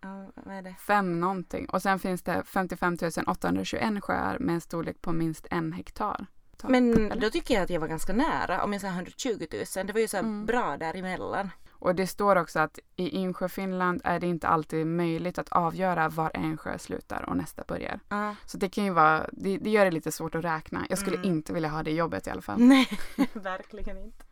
Uh, 0.05 0.27
vad 0.35 0.55
är 0.55 0.63
det? 0.63 0.75
Fem 0.75 1.21
någonting. 1.21 1.69
Och 1.69 1.83
sen 1.83 1.99
finns 1.99 2.23
det 2.23 2.43
55 2.45 2.97
821 3.27 4.05
sjöar 4.05 4.39
med 4.39 4.55
en 4.55 4.61
storlek 4.61 5.03
på 5.03 5.13
minst 5.13 5.47
en 5.51 5.73
hektar. 5.73 6.27
Men 6.63 6.93
Eller? 6.93 7.21
då 7.21 7.31
tycker 7.31 7.55
jag 7.55 7.63
att 7.63 7.71
jag 7.71 7.81
var 7.81 7.89
ganska 7.89 8.13
nära. 8.13 8.65
Om 8.65 8.73
jag 8.73 8.81
säger 8.81 8.95
120 8.95 9.47
000. 9.77 9.87
Det 9.87 9.93
var 9.93 10.01
ju 10.01 10.09
så 10.09 10.17
mm. 10.17 10.47
bra 10.47 10.77
däremellan. 10.77 11.51
Och 11.81 11.95
det 11.95 12.07
står 12.07 12.37
också 12.37 12.59
att 12.59 12.79
i 12.97 13.09
Insjö, 13.09 13.49
Finland 13.49 14.01
är 14.05 14.21
det 14.21 14.27
inte 14.27 14.49
alltid 14.49 14.87
möjligt 14.87 15.39
att 15.39 15.49
avgöra 15.49 16.09
var 16.09 16.31
en 16.35 16.57
sjö 16.57 16.79
slutar 16.79 17.29
och 17.29 17.37
nästa 17.37 17.65
börjar. 17.69 18.01
Uh. 18.13 18.33
Så 18.47 18.59
det 18.59 18.69
kan 18.69 18.85
ju 18.85 18.91
vara, 18.91 19.27
det, 19.33 19.59
det, 19.59 19.71
gör 19.71 19.85
det 19.85 19.91
lite 19.91 20.13
svårt 20.13 20.35
att 20.35 20.45
räkna. 20.45 20.87
Jag 20.89 20.99
skulle 20.99 21.17
mm. 21.17 21.29
inte 21.29 21.53
vilja 21.53 21.69
ha 21.69 21.83
det 21.83 21.93
jobbet 21.93 22.27
i 22.27 22.31
alla 22.31 22.43
fall. 22.43 22.61
Nej, 22.61 22.89
verkligen 23.33 23.99
inte. 23.99 24.25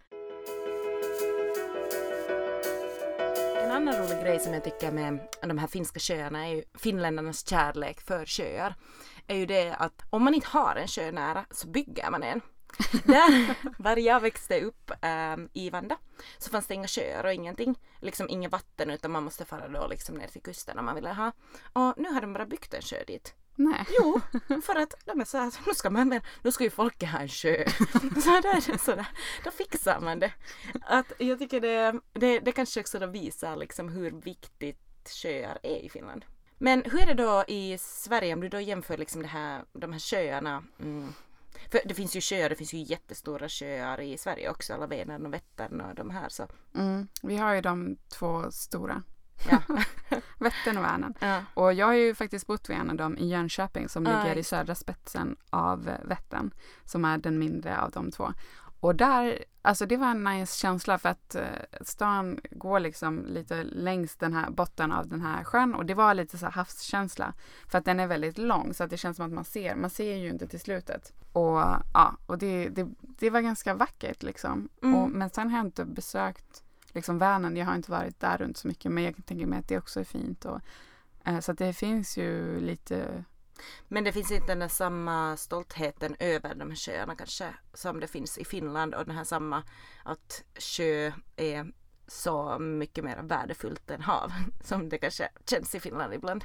En 3.65 3.71
annan 3.71 3.95
rolig 3.95 4.23
grej 4.23 4.41
som 4.41 4.55
jag 4.55 4.65
tycker 4.65 4.93
med 4.93 5.19
de 5.43 5.59
här 5.59 5.67
finska 5.67 6.01
sjöarna 6.01 6.49
är 6.49 6.55
ju 6.55 6.63
finländarnas 6.75 7.49
kärlek 7.49 8.01
för 8.01 8.27
sjöar. 8.27 8.75
Är 9.27 9.37
ju 9.37 9.47
det 9.47 9.75
att 9.75 10.03
om 10.11 10.25
man 10.25 10.35
inte 10.35 10.49
har 10.49 10.77
en 10.77 10.89
sjö 10.89 11.13
nära 11.13 11.45
så 11.51 11.69
bygger 11.69 12.11
man 12.11 12.23
en. 12.23 12.41
Där 13.05 13.55
var 13.79 13.97
jag 13.97 14.21
växte 14.21 14.61
upp 14.61 14.91
ähm, 15.03 15.49
i 15.53 15.71
Vanda 15.71 15.97
så 16.39 16.51
fanns 16.51 16.67
det 16.67 16.75
inga 16.75 16.89
sjöar 16.89 17.25
och 17.25 17.33
ingenting, 17.33 17.79
liksom 18.01 18.29
inget 18.29 18.53
vatten 18.53 18.91
utan 18.91 19.11
man 19.11 19.25
måste 19.25 19.45
fara 19.45 19.69
då 19.69 19.87
liksom 19.87 20.15
ner 20.15 20.29
till 20.29 20.43
kusten 20.43 20.79
om 20.79 20.85
man 20.85 20.95
ville 20.95 21.13
ha. 21.13 21.33
Och 21.73 21.95
nu 21.97 22.09
har 22.09 22.21
de 22.21 22.33
bara 22.33 22.47
byggt 22.47 22.75
en 22.75 22.83
sjö 22.83 23.05
dit. 23.07 23.35
Nej. 23.55 23.87
Jo, 23.99 24.21
för 24.63 24.77
att 24.77 24.95
de 25.05 25.21
är 25.21 25.25
så 25.25 25.39
här, 25.39 25.53
nu 25.67 25.75
ska, 25.75 25.91
man, 25.91 26.21
nu 26.43 26.53
ska 26.53 26.65
ju 26.65 26.71
folket 26.71 27.11
ha 27.11 27.19
en 27.19 27.29
sjö. 27.29 27.65
Så 28.23 28.31
där, 28.31 28.79
så 28.79 28.95
där, 28.95 29.09
då 29.45 29.51
fixar 29.51 30.01
man 30.01 30.19
det. 30.19 30.33
Att 30.83 31.13
jag 31.19 31.39
tycker 31.39 31.61
det, 31.61 32.01
det, 32.13 32.41
det 32.41 32.53
kanske 32.53 32.81
också 32.81 32.99
då 32.99 33.07
visar 33.07 33.57
liksom 33.57 33.89
hur 33.89 34.11
viktigt 34.11 35.11
sjöar 35.23 35.59
är 35.63 35.85
i 35.85 35.89
Finland. 35.89 36.25
Men 36.59 36.83
hur 36.85 37.01
är 37.01 37.07
det 37.07 37.23
då 37.23 37.45
i 37.49 37.79
Sverige 37.79 38.35
om 38.35 38.41
du 38.41 38.49
då 38.49 38.61
jämför 38.61 38.97
liksom 38.97 39.23
det 39.23 39.29
här, 39.29 39.65
de 39.73 39.93
här 39.93 40.01
sjöarna 40.01 40.65
mm, 40.81 41.15
för 41.71 41.81
det 41.85 41.95
finns 41.95 42.17
ju 42.17 42.21
sjöar, 42.21 42.49
det 42.49 42.57
finns 42.57 42.75
ju 42.75 42.79
jättestora 42.79 43.49
sjöar 43.49 44.01
i 44.01 44.19
Sverige 44.19 44.51
också, 44.51 44.75
alla 44.75 44.87
Vänern 44.87 45.27
och 45.27 45.35
Vättern 45.35 45.81
och 45.81 45.95
de 45.95 46.11
här 46.11 46.29
så. 46.29 46.47
Mm, 46.75 47.09
vi 47.23 47.37
har 47.37 47.55
ju 47.55 47.61
de 47.61 47.97
två 48.09 48.51
stora. 48.51 49.03
Ja. 49.51 49.63
Vättern 50.39 50.79
och 50.79 50.85
Vänern. 50.85 51.15
Ja. 51.21 51.43
Och 51.55 51.73
jag 51.73 51.87
har 51.87 51.95
ju 51.95 52.15
faktiskt 52.15 52.47
bott 52.47 52.71
vid 52.71 52.77
en 52.77 52.91
av 52.91 52.97
dem 52.97 53.19
i 53.19 53.29
Jönköping 53.29 53.89
som 53.89 54.05
ligger 54.05 54.37
i 54.37 54.43
södra 54.43 54.75
spetsen 54.75 55.37
av 55.51 55.91
Vättern. 56.05 56.51
Som 56.85 57.05
är 57.05 57.19
den 57.19 57.39
mindre 57.39 57.81
av 57.81 57.91
de 57.91 58.11
två. 58.11 58.33
Och 58.81 58.95
där, 58.95 59.45
alltså 59.63 59.87
det 59.87 59.97
var 59.97 60.11
en 60.11 60.25
nice 60.25 60.59
känsla 60.59 60.99
för 60.99 61.09
att 61.09 61.37
uh, 61.39 61.81
stan 61.81 62.41
går 62.51 62.81
liksom 62.81 63.27
lite 63.27 63.65
längs 63.65 64.17
den 64.17 64.33
här 64.33 64.51
botten 64.51 64.93
av 64.93 65.09
den 65.09 65.21
här 65.21 65.45
sjön 65.45 65.75
och 65.75 65.87
det 65.87 65.95
var 65.95 66.15
lite 66.15 66.39
så 66.39 66.47
havskänsla. 66.47 67.35
För 67.69 67.79
att 67.79 67.85
den 67.85 68.01
är 68.01 68.07
väldigt 68.07 68.39
lång 68.39 68.75
så 68.75 68.85
att 68.85 68.91
det 68.91 68.97
känns 68.97 69.17
som 69.17 69.27
att 69.27 69.33
man 69.33 69.45
ser, 69.45 69.75
man 69.75 69.91
ser 69.91 70.17
ju 70.17 70.29
inte 70.29 70.47
till 70.47 70.61
slutet. 70.61 71.13
Och 71.33 71.59
ja, 71.95 72.17
och 72.27 72.39
det, 72.39 72.69
det, 72.69 72.89
det 73.01 73.31
var 73.31 73.41
ganska 73.41 73.75
vackert 73.75 74.23
liksom. 74.23 74.69
Mm. 74.83 74.95
Och, 74.95 75.11
men 75.11 75.31
sen 75.31 75.51
har 75.51 75.59
jag 75.59 75.67
inte 75.67 75.85
besökt 75.85 76.63
liksom 76.93 77.19
Vänern, 77.19 77.57
jag 77.57 77.67
har 77.67 77.75
inte 77.75 77.91
varit 77.91 78.21
där 78.21 78.39
runt 78.39 78.57
så 78.57 78.69
mycket 78.69 78.93
men 78.93 79.05
jag 79.05 79.27
tänker 79.27 79.47
mig 79.47 79.59
att 79.59 79.69
det 79.69 79.79
också 79.79 80.01
är 80.01 80.05
fint. 80.05 80.45
Och, 80.45 80.61
uh, 81.29 81.41
så 81.41 81.53
att 81.53 81.59
det 81.59 81.73
finns 81.73 82.17
ju 82.17 82.61
lite 82.61 83.25
men 83.89 84.05
det 84.05 84.13
finns 84.13 84.31
inte 84.31 84.47
den 84.47 84.59
där 84.59 84.69
samma 84.69 85.37
stoltheten 85.37 86.17
över 86.19 86.55
de 86.55 86.71
här 86.71 86.77
sjöarna 86.77 87.17
kanske 87.17 87.55
som 87.75 88.01
det 88.01 88.07
finns 88.07 88.39
i 88.39 88.45
Finland 88.45 88.95
och 88.95 89.05
den 89.05 89.17
här 89.17 89.25
samma 89.25 89.63
att 90.03 90.45
sjö 90.59 91.13
är 91.37 91.73
så 92.07 92.59
mycket 92.59 93.05
mer 93.05 93.23
värdefullt 93.23 93.91
än 93.91 94.03
hav 94.03 94.33
som 94.65 94.89
det 94.89 94.99
kanske 94.99 95.29
känns 95.51 95.75
i 95.75 95.81
Finland 95.81 96.15
ibland. 96.15 96.45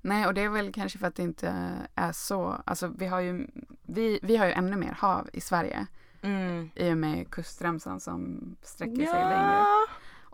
Nej, 0.00 0.26
och 0.26 0.34
det 0.34 0.40
är 0.40 0.48
väl 0.48 0.72
kanske 0.72 0.98
för 0.98 1.06
att 1.06 1.14
det 1.14 1.22
inte 1.22 1.72
är 1.94 2.12
så. 2.12 2.62
Alltså 2.66 2.88
vi 2.98 3.06
har 3.06 3.20
ju, 3.20 3.46
vi, 3.82 4.20
vi 4.22 4.36
har 4.36 4.46
ju 4.46 4.52
ännu 4.52 4.76
mer 4.76 4.92
hav 4.92 5.28
i 5.32 5.40
Sverige. 5.40 5.86
Mm. 6.22 6.70
I 6.74 6.92
och 6.92 6.98
med 6.98 7.30
kustremsan 7.30 8.00
som 8.00 8.40
sträcker 8.62 9.02
ja. 9.02 9.12
sig 9.12 9.22
längre 9.22 9.64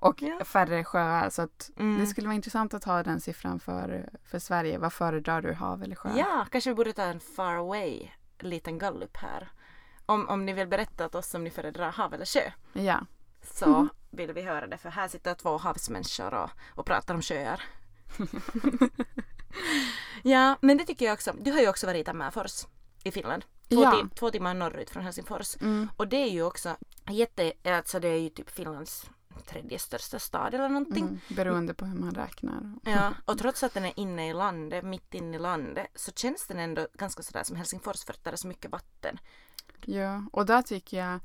och 0.03 0.23
ja. 0.23 0.45
färre 0.45 0.85
sjöar. 0.85 1.31
Så 1.31 1.43
att 1.43 1.71
mm. 1.77 2.01
det 2.01 2.07
skulle 2.07 2.27
vara 2.27 2.35
intressant 2.35 2.75
att 2.75 2.85
ha 2.85 3.03
den 3.03 3.21
siffran 3.21 3.61
för, 3.61 4.09
för 4.25 4.39
Sverige. 4.39 4.79
Vad 4.79 4.93
föredrar 4.93 5.43
du, 5.43 5.53
hav 5.53 5.83
eller 5.83 5.97
sjö? 5.97 6.11
Ja, 6.17 6.47
kanske 6.51 6.71
vi 6.71 6.75
borde 6.75 6.93
ta 6.93 7.03
en 7.03 7.21
far 7.21 7.55
away 7.55 8.09
liten 8.39 8.79
gallup 8.79 9.17
här. 9.17 9.49
Om, 10.07 10.29
om 10.29 10.45
ni 10.45 10.53
vill 10.53 10.69
berätta 10.69 11.07
åt 11.07 11.15
oss 11.15 11.35
om 11.35 11.45
ni 11.45 11.51
föredrar 11.51 11.93
hav 11.93 12.15
eller 12.15 12.25
sjö. 12.25 12.51
Ja. 12.73 13.01
Så 13.43 13.65
mm. 13.65 13.89
vill 14.11 14.33
vi 14.33 14.43
höra 14.43 14.67
det 14.67 14.79
för 14.79 14.91
här 14.91 15.09
sitter 15.09 15.35
två 15.35 15.57
havsmänniskor 15.57 16.35
och, 16.35 16.51
och 16.75 16.87
pratar 16.87 17.15
om 17.15 17.23
sjöar. 17.23 17.63
ja, 20.23 20.57
men 20.61 20.79
det 20.79 20.85
tycker 20.85 21.07
jag 21.07 21.15
också. 21.15 21.33
Du 21.41 21.53
har 21.53 21.61
ju 21.61 21.69
också 21.69 21.87
varit 21.87 22.01
i 22.01 22.05
Tammerfors 22.05 22.67
i 23.05 23.11
Finland. 23.11 23.45
Två, 23.69 23.83
ja. 23.83 23.91
tim 23.91 24.11
två 24.11 24.31
timmar 24.31 24.55
norrut 24.55 24.91
från 24.91 25.03
Helsingfors. 25.03 25.57
Mm. 25.61 25.89
Och 25.97 26.09
det 26.09 26.17
är 26.17 26.31
ju 26.31 26.43
också 26.43 26.77
jätte, 27.11 27.53
alltså 27.65 28.01
det 28.01 28.09
är 28.09 28.19
ju 28.19 28.29
typ 28.29 28.51
Finlands 28.51 29.11
tredje 29.41 29.79
största 29.79 30.19
stad 30.19 30.55
eller 30.55 30.69
någonting. 30.69 31.05
Mm, 31.05 31.21
beroende 31.29 31.75
på 31.75 31.85
hur 31.85 31.99
man 31.99 32.15
räknar. 32.15 32.75
Ja, 32.83 33.13
och 33.25 33.39
trots 33.39 33.63
att 33.63 33.75
den 33.75 33.85
är 33.85 33.93
inne 33.97 34.31
i 34.31 34.33
landet, 34.33 34.85
mitt 34.85 35.15
inne 35.15 35.37
i 35.37 35.41
landet, 35.41 35.87
så 35.95 36.13
känns 36.13 36.47
den 36.47 36.59
ändå 36.59 36.87
ganska 36.95 37.23
sådär 37.23 37.45
som 37.45 37.57
Helsingfors 37.57 38.05
för 38.05 38.13
att 38.13 38.25
det 38.25 38.31
är 38.31 38.37
så 38.37 38.49
mycket 38.49 38.71
vatten. 38.71 39.19
Ja, 39.81 40.25
och 40.33 40.47
där 40.47 40.63
tycker 40.63 40.99
jag, 40.99 41.21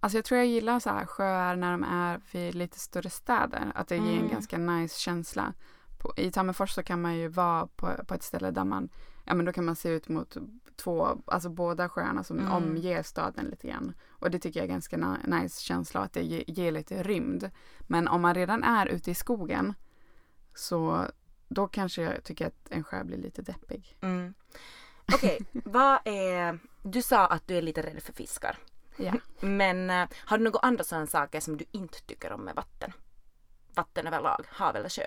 alltså 0.00 0.18
jag 0.18 0.24
tror 0.24 0.38
jag 0.38 0.46
gillar 0.46 0.80
så 0.80 0.90
här 0.90 1.06
sjöar 1.06 1.56
när 1.56 1.72
de 1.72 1.84
är 1.84 2.20
vid 2.32 2.54
lite 2.54 2.78
större 2.78 3.10
städer, 3.10 3.72
att 3.74 3.88
det 3.88 3.96
ger 3.96 4.12
en 4.12 4.18
mm. 4.18 4.30
ganska 4.30 4.58
nice 4.58 5.00
känsla. 5.00 5.54
På, 6.04 6.12
I 6.16 6.30
Tammerfors 6.30 6.70
så 6.70 6.82
kan 6.82 7.02
man 7.02 7.16
ju 7.16 7.28
vara 7.28 7.66
på, 7.66 7.90
på 8.06 8.14
ett 8.14 8.22
ställe 8.22 8.50
där 8.50 8.64
man, 8.64 8.88
ja 9.24 9.34
men 9.34 9.46
då 9.46 9.52
kan 9.52 9.64
man 9.64 9.76
se 9.76 9.88
ut 9.88 10.08
mot 10.08 10.36
två, 10.76 11.22
alltså 11.26 11.48
båda 11.48 11.88
sjöarna 11.88 12.24
som 12.24 12.38
mm. 12.38 12.52
omger 12.52 13.02
staden 13.02 13.44
lite 13.44 13.68
grann. 13.68 13.94
Och 14.08 14.30
det 14.30 14.38
tycker 14.38 14.60
jag 14.60 14.64
är 14.64 14.72
ganska 14.72 14.96
nice 15.26 15.62
känsla 15.62 16.00
att 16.00 16.12
det 16.12 16.22
ger, 16.22 16.44
ger 16.46 16.72
lite 16.72 17.02
rymd. 17.02 17.50
Men 17.80 18.08
om 18.08 18.22
man 18.22 18.34
redan 18.34 18.62
är 18.62 18.86
ute 18.86 19.10
i 19.10 19.14
skogen 19.14 19.74
så 20.54 21.06
då 21.48 21.68
kanske 21.68 22.02
jag 22.02 22.24
tycker 22.24 22.46
att 22.46 22.68
en 22.70 22.84
sjö 22.84 23.04
blir 23.04 23.18
lite 23.18 23.42
deppig. 23.42 23.96
Mm. 24.00 24.34
Okej, 25.14 25.38
okay, 25.40 25.62
vad 25.72 25.98
är... 26.04 26.58
Du 26.82 27.02
sa 27.02 27.26
att 27.26 27.46
du 27.46 27.56
är 27.56 27.62
lite 27.62 27.82
rädd 27.82 28.02
för 28.02 28.12
fiskar. 28.12 28.58
Ja. 28.96 29.12
Men 29.40 29.90
uh, 29.90 30.08
har 30.16 30.38
du 30.38 30.44
några 30.44 30.58
andra 30.58 30.84
sådana 30.84 31.06
saker 31.06 31.40
som 31.40 31.56
du 31.56 31.64
inte 31.70 32.02
tycker 32.02 32.32
om 32.32 32.40
med 32.40 32.54
vatten? 32.54 32.92
Vatten 33.74 34.06
överlag, 34.06 34.44
hav 34.48 34.76
eller 34.76 34.88
sjö? 34.88 35.06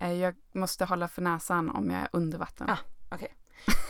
Eh, 0.00 0.12
jag 0.12 0.34
måste 0.52 0.84
hålla 0.84 1.08
för 1.08 1.22
näsan 1.22 1.70
om 1.70 1.90
jag 1.90 2.00
är 2.00 2.08
under 2.12 2.38
vatten. 2.38 2.70
Ah, 2.70 2.78
okay. 3.14 3.28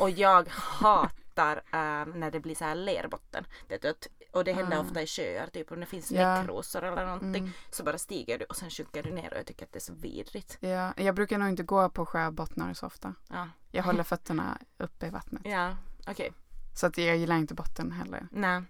Och 0.00 0.10
jag 0.10 0.48
hatar 0.48 1.56
äh, 1.56 2.14
när 2.14 2.30
det 2.30 2.40
blir 2.40 2.54
så 2.54 2.64
här 2.64 2.74
lerbotten. 2.74 3.44
Vet 3.68 3.82
du, 3.82 3.94
och 4.32 4.44
det 4.44 4.52
händer 4.52 4.76
mm. 4.76 4.86
ofta 4.86 5.02
i 5.02 5.06
sjöar, 5.06 5.46
typ 5.46 5.72
om 5.72 5.80
det 5.80 5.86
finns 5.86 6.10
ja. 6.10 6.34
näckrosor 6.34 6.84
eller 6.84 7.06
någonting 7.06 7.42
mm. 7.42 7.52
så 7.70 7.84
bara 7.84 7.98
stiger 7.98 8.38
du 8.38 8.44
och 8.44 8.56
sen 8.56 8.70
sjunker 8.70 9.02
du 9.02 9.10
ner 9.10 9.30
och 9.32 9.38
jag 9.38 9.46
tycker 9.46 9.64
att 9.64 9.72
det 9.72 9.78
är 9.78 9.80
så 9.80 9.92
vidrigt. 9.92 10.58
Ja, 10.60 10.92
jag 10.96 11.14
brukar 11.14 11.38
nog 11.38 11.48
inte 11.48 11.62
gå 11.62 11.88
på 11.88 12.06
sjöbottnar 12.06 12.74
så 12.74 12.86
ofta. 12.86 13.14
Ja. 13.28 13.48
Jag 13.70 13.82
håller 13.82 14.02
fötterna 14.02 14.58
uppe 14.78 15.06
i 15.06 15.10
vattnet. 15.10 15.42
Ja, 15.44 15.76
okej. 16.00 16.12
Okay. 16.12 16.30
Så 16.74 16.86
att 16.86 16.98
jag 16.98 17.16
gillar 17.16 17.36
inte 17.36 17.54
botten 17.54 17.92
heller. 17.92 18.28
Nej. 18.30 18.62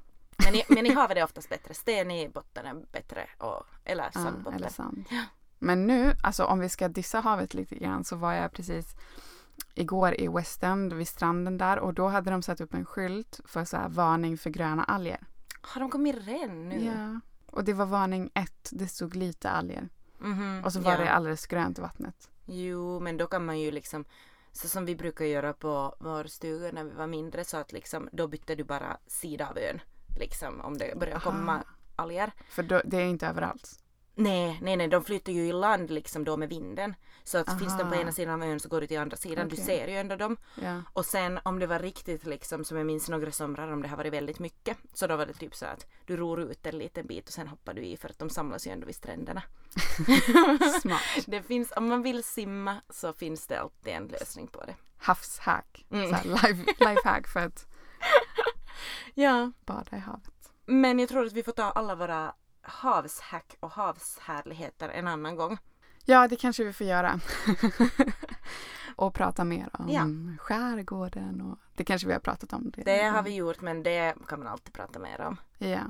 Men 0.45 0.55
i, 0.55 0.65
men 0.69 0.87
i 0.87 0.95
havet 0.95 1.11
är 1.11 1.15
det 1.15 1.25
oftast 1.25 1.49
bättre. 1.49 1.75
Sten 1.75 2.11
i 2.11 2.29
botten 2.29 2.67
är 2.67 2.75
bättre. 2.93 3.27
Och, 3.39 3.67
eller 3.85 4.11
sandbotten. 4.11 4.53
Ja, 4.53 4.57
eller 4.59 4.69
sand. 4.69 5.05
Ja. 5.11 5.25
Men 5.63 5.87
nu, 5.87 6.15
alltså 6.23 6.45
om 6.45 6.59
vi 6.61 6.69
ska 6.69 6.89
dissa 6.89 7.21
havet 7.21 7.55
lite 7.55 7.75
grann 7.75 8.05
så 8.05 8.17
var 8.17 8.33
jag 8.33 8.53
precis 8.53 8.95
igår 9.75 10.21
i 10.21 10.29
West 10.29 10.63
End 10.63 10.93
vid 10.93 11.09
stranden 11.09 11.59
där 11.59 11.79
och 11.79 11.95
då 11.95 12.09
hade 12.09 12.31
de 12.31 12.43
satt 12.43 12.61
upp 12.61 12.75
en 12.75 12.85
skylt 12.85 13.41
för 13.45 13.65
så 13.65 13.77
här, 13.77 13.89
varning 13.89 14.39
för 14.39 14.51
gröna 14.51 14.85
alger. 14.85 15.27
Har 15.61 15.81
de 15.81 15.91
kommit 15.91 16.27
redan 16.27 16.69
nu? 16.69 16.85
Ja. 16.85 17.21
Och 17.47 17.65
det 17.65 17.73
var 17.73 17.87
varning 17.87 18.31
ett, 18.35 18.69
det 18.73 18.89
stod 18.89 19.17
lite 19.17 19.51
alger. 19.51 19.89
Mm 20.21 20.39
-hmm. 20.39 20.65
Och 20.65 20.73
så 20.73 20.81
var 20.81 20.93
ja. 20.93 20.99
det 20.99 21.11
alldeles 21.11 21.47
grönt 21.47 21.79
i 21.79 21.81
vattnet. 21.81 22.31
Jo, 22.47 23.01
men 23.01 23.17
då 23.17 23.27
kan 23.27 23.47
man 23.47 23.61
ju 23.61 23.71
liksom 23.71 24.05
så 24.53 24.69
som 24.69 24.85
vi 24.85 24.97
brukar 24.97 25.25
göra 25.25 25.53
på 25.53 25.95
vår 25.99 26.25
stuga 26.25 26.73
när 26.73 26.85
vi 26.85 26.91
var 26.91 27.07
mindre 27.07 27.45
så 27.45 27.57
att 27.57 27.73
liksom 27.73 28.09
då 28.13 28.29
bytte 28.29 28.55
du 28.55 28.65
bara 28.65 28.99
sida 29.07 29.49
av 29.49 29.59
ön. 29.59 29.81
Liksom 30.19 30.61
om 30.61 30.79
det 30.79 30.99
börjar 30.99 31.21
komma 31.21 31.63
alger. 31.97 32.33
För 32.51 32.63
då, 32.63 32.83
det 32.85 32.97
är 32.97 33.07
inte 33.07 33.27
överallt? 33.27 33.81
Nej, 34.21 34.59
nej, 34.63 34.77
nej, 34.77 34.89
de 34.89 35.05
flyter 35.05 35.33
ju 35.33 35.47
i 35.47 35.53
land 35.53 35.91
liksom 35.91 36.25
då 36.25 36.37
med 36.37 36.49
vinden. 36.49 36.95
Så 37.25 37.39
att 37.39 37.59
finns 37.59 37.79
de 37.79 37.89
på 37.91 37.95
ena 37.95 38.13
sidan 38.13 38.43
av 38.43 38.49
ön 38.49 38.61
så 38.61 38.69
går 38.69 38.81
du 38.81 38.87
till 38.87 38.99
andra 38.99 39.17
sidan. 39.17 39.49
Du 39.49 39.55
Okej. 39.55 39.65
ser 39.65 39.89
ju 39.89 39.97
ändå 39.97 40.17
dem. 40.17 40.37
Ja. 40.63 40.83
Och 40.93 41.07
sen 41.07 41.39
om 41.43 41.59
det 41.59 41.67
var 41.67 41.79
riktigt 41.79 42.27
liksom 42.27 42.65
som 42.65 42.77
jag 42.77 42.87
minns 42.87 43.09
några 43.09 43.33
somrar 43.33 43.73
om 43.73 43.83
det 43.83 43.89
har 43.89 43.97
varit 43.97 44.13
väldigt 44.13 44.39
mycket. 44.39 44.77
Så 44.95 45.07
då 45.07 45.17
var 45.17 45.27
det 45.27 45.33
typ 45.33 45.55
så 45.55 45.67
att 45.67 45.87
du 46.07 46.17
ror 46.17 46.41
ut 46.41 46.67
en 46.67 46.79
liten 46.79 47.07
bit 47.07 47.27
och 47.27 47.33
sen 47.33 47.49
hoppar 47.49 47.75
du 47.75 47.83
i 47.83 47.97
för 47.97 48.09
att 48.09 48.19
de 48.19 48.31
samlas 48.31 48.67
ju 48.67 48.71
ändå 48.71 48.87
vid 48.87 48.95
stränderna. 48.97 49.43
Smart. 50.81 51.03
Det 51.27 51.43
finns, 51.43 51.73
om 51.77 51.89
man 51.89 52.03
vill 52.03 52.25
simma 52.25 52.77
så 52.91 53.13
finns 53.13 53.47
det 53.47 53.61
alltid 53.61 53.93
en 53.93 54.07
lösning 54.07 54.47
på 54.47 54.65
det. 54.65 54.75
Havshack. 54.99 55.87
Mm. 55.91 56.11
Life, 56.11 56.65
lifehack 56.81 57.29
för 57.29 57.41
att 57.41 57.67
Ja. 59.15 59.53
bada 59.67 59.97
i 59.97 60.01
havet. 60.01 60.53
Men 60.67 60.99
jag 60.99 61.09
tror 61.09 61.27
att 61.27 61.33
vi 61.33 61.43
får 61.43 61.53
ta 61.53 61.63
alla 61.65 61.95
våra 61.95 62.35
havshack 62.63 63.57
och 63.61 63.71
havshärligheter 63.71 64.89
en 64.89 65.09
annan 65.09 65.37
gång. 65.37 65.59
Ja, 66.05 66.29
det 66.29 66.37
kanske 66.37 66.65
vi 66.65 66.73
får 66.73 66.87
göra. 66.87 67.21
och 68.97 69.15
prata 69.15 69.45
mer 69.45 69.69
om 69.73 69.89
Ja. 69.89 70.05
skärgården 70.39 71.41
och 71.41 71.59
det 71.75 71.85
kanske 71.85 72.07
vi 72.07 72.13
har 72.13 72.21
pratat 72.21 72.53
om. 72.53 72.71
Det, 72.71 72.83
Det 72.83 73.03
har 73.03 73.23
vi 73.23 73.35
gjort 73.35 73.61
men 73.61 73.83
det 73.83 74.15
kan 74.29 74.39
man 74.39 74.49
alltid 74.49 74.73
prata 74.75 74.99
mer 74.99 75.21
om. 75.21 75.37
Ja. 75.59 75.81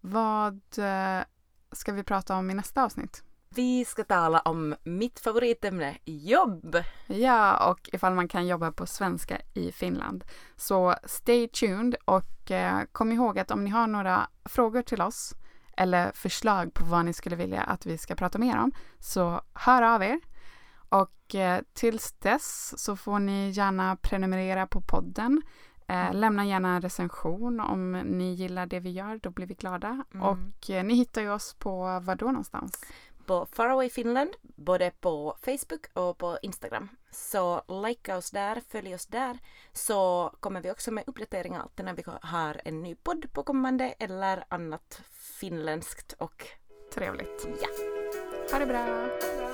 Vad 0.00 0.60
eh, 0.78 1.24
ska 1.72 1.92
vi 1.92 2.02
prata 2.02 2.36
om 2.36 2.50
i 2.50 2.54
nästa 2.54 2.84
avsnitt? 2.84 3.22
Vi 3.54 3.84
ska 3.84 4.04
tala 4.04 4.40
om 4.40 4.74
mitt 4.84 5.20
favoritämne, 5.20 5.98
jobb. 6.04 6.76
Ja, 7.06 7.70
och 7.70 7.90
ifall 7.92 8.14
man 8.14 8.28
kan 8.28 8.46
jobba 8.46 8.72
på 8.72 8.86
svenska 8.86 9.38
i 9.54 9.72
Finland. 9.72 10.24
Så 10.56 10.94
stay 11.04 11.48
tuned 11.48 11.94
och 12.04 12.50
eh, 12.50 12.80
kom 12.92 13.12
ihåg 13.12 13.38
att 13.38 13.50
om 13.50 13.64
ni 13.64 13.70
har 13.70 13.86
några 13.86 14.28
frågor 14.44 14.82
till 14.82 15.02
oss 15.02 15.34
eller 15.80 16.12
förslag 16.12 16.74
på 16.74 16.84
vad 16.84 17.04
ni 17.04 17.12
skulle 17.12 17.36
vilja 17.36 17.62
att 17.62 17.86
vi 17.86 17.98
ska 17.98 18.14
prata 18.14 18.38
mer 18.38 18.58
om 18.58 18.72
så 18.98 19.40
hör 19.54 19.82
av 19.82 20.02
er. 20.02 20.20
Och 20.88 21.34
eh, 21.34 21.60
tills 21.72 22.12
dess 22.12 22.74
så 22.84 22.96
får 22.96 23.18
ni 23.18 23.50
gärna 23.50 23.96
prenumerera 23.96 24.66
på 24.66 24.80
podden. 24.80 25.42
Eh, 25.86 26.14
lämna 26.14 26.46
gärna 26.46 26.76
en 26.76 26.82
recension 26.82 27.60
om 27.60 27.92
ni 27.92 28.34
gillar 28.34 28.66
det 28.66 28.80
vi 28.80 28.90
gör, 28.90 29.20
då 29.22 29.30
blir 29.30 29.46
vi 29.46 29.54
glada. 29.54 30.04
Mm. 30.14 30.26
Och 30.26 30.70
eh, 30.70 30.84
ni 30.84 30.94
hittar 30.94 31.22
ju 31.22 31.30
oss 31.30 31.54
på 31.54 32.00
vad 32.02 32.18
då 32.18 32.26
någonstans? 32.26 32.84
På 33.26 33.46
Faraway 33.52 33.90
Finland, 33.90 34.30
både 34.42 34.90
på 35.00 35.36
Facebook 35.40 35.86
och 35.92 36.18
på 36.18 36.38
Instagram. 36.42 36.88
Så 37.10 37.62
likea 37.68 38.16
oss 38.16 38.30
där, 38.30 38.62
följ 38.68 38.94
oss 38.94 39.06
där. 39.06 39.38
Så 39.72 40.30
kommer 40.40 40.60
vi 40.60 40.70
också 40.70 40.90
med 40.90 41.04
uppdateringar 41.06 41.60
alltid 41.60 41.84
när 41.84 41.94
vi 41.94 42.02
har 42.22 42.60
en 42.64 42.82
ny 42.82 42.94
podd 42.94 43.32
på 43.32 43.42
kommande 43.42 43.94
eller 43.98 44.44
annat 44.48 45.02
finländskt 45.40 46.12
och 46.18 46.46
Trevligt. 46.94 47.48
ja. 47.62 47.68
Ha 48.52 48.58
det 48.58 48.66
bra! 48.66 49.49